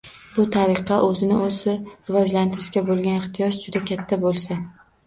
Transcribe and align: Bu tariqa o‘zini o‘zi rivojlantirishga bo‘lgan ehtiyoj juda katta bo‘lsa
Bu 0.37 0.45
tariqa 0.55 0.97
o‘zini 1.09 1.37
o‘zi 1.49 1.75
rivojlantirishga 2.09 2.87
bo‘lgan 2.89 3.23
ehtiyoj 3.23 3.65
juda 3.69 3.87
katta 3.93 4.23
bo‘lsa 4.27 4.61